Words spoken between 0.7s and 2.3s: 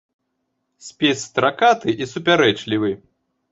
Спіс стракаты і